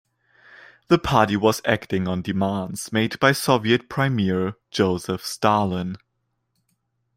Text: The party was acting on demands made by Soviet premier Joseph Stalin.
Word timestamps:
The 0.87 0.97
party 0.97 1.35
was 1.37 1.61
acting 1.63 2.07
on 2.07 2.23
demands 2.23 2.91
made 2.91 3.19
by 3.19 3.33
Soviet 3.33 3.87
premier 3.87 4.55
Joseph 4.71 5.23
Stalin. 5.23 5.95